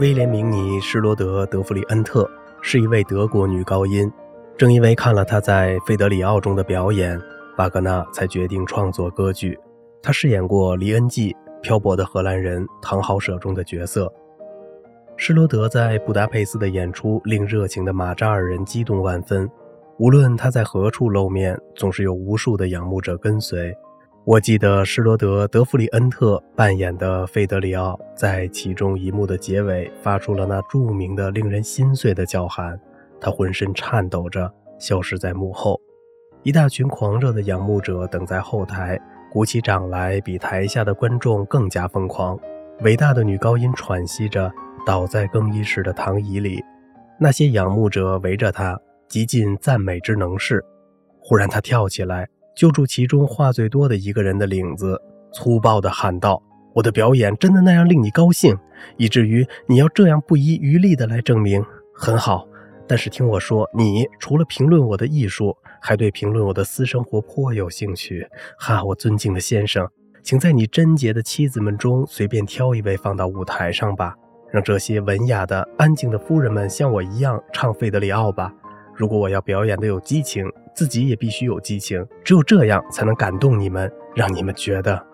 [0.00, 2.28] 威廉明尼·施罗德·德弗里恩特
[2.60, 4.10] 是一位德国女高音。
[4.56, 7.20] 正因为看了她在《费德里奥》中的表演，
[7.58, 9.56] 瓦格纳才决定创作歌剧。
[10.02, 14.12] 她饰演过《黎恩记》《漂泊的荷兰人》《唐豪舍》中的角色。
[15.16, 19.48] 施罗德在布达佩斯的演出令热情的马扎尔人激动万分。
[19.98, 23.72] 无论他在何处露面，总是有无数的仰慕者跟随。
[24.26, 32.80] 我记得施罗德·德弗里恩特扮演的费德里奥，在其中一幕的结尾发出了那著名的、令人心碎的叫喊。
[33.20, 35.78] 他浑身颤抖着消失在幕后，
[36.42, 38.98] 一大群狂热的仰慕者等在后台，
[39.30, 42.38] 鼓起掌来，比台下的观众更加疯狂。
[42.80, 44.50] 伟大的女高音喘息着，
[44.86, 46.64] 倒在更衣室的躺椅里，
[47.20, 48.80] 那些仰慕者围着她。
[49.06, 50.64] 极尽赞美之能事。
[51.20, 55.00] 忽然，他跳起来，揪住其中话最多的一个人的领子，
[55.32, 56.40] 粗暴地喊道
[56.72, 58.56] ：“我的表演真的那样令你高兴，
[58.96, 61.64] 以至于你要这样不遗余力地来证明？
[61.92, 62.46] 很好，
[62.86, 68.26] 但是听我说，你除了评论我的艺术，还对评论我的私生活颇有兴趣。
[68.58, 69.88] 哈，我尊敬的先生，
[70.22, 74.14] 请在你贞洁的妻子们中随便挑一位放到舞台上吧，
[74.52, 78.54] 让这些文雅的、安静的夫人们像我一样唱《费德里奥》吧。”
[78.96, 85.04] 如果我要表演的有激情，自己也必须有激情，只有这样才能感动你们，让你们觉得。